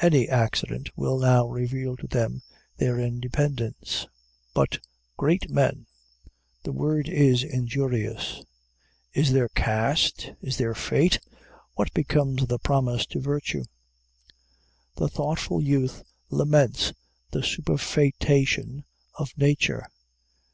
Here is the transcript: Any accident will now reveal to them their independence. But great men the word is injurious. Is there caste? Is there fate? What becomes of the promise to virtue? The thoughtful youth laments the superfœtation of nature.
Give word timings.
Any 0.00 0.26
accident 0.26 0.88
will 0.96 1.18
now 1.18 1.48
reveal 1.48 1.98
to 1.98 2.06
them 2.06 2.40
their 2.78 2.98
independence. 2.98 4.06
But 4.54 4.78
great 5.18 5.50
men 5.50 5.86
the 6.64 6.72
word 6.72 7.10
is 7.10 7.42
injurious. 7.44 8.42
Is 9.12 9.32
there 9.32 9.50
caste? 9.50 10.32
Is 10.40 10.56
there 10.56 10.74
fate? 10.74 11.20
What 11.74 11.92
becomes 11.92 12.40
of 12.44 12.48
the 12.48 12.58
promise 12.58 13.04
to 13.08 13.20
virtue? 13.20 13.64
The 14.96 15.08
thoughtful 15.10 15.60
youth 15.60 16.02
laments 16.30 16.94
the 17.32 17.40
superfœtation 17.40 18.84
of 19.18 19.36
nature. 19.36 19.86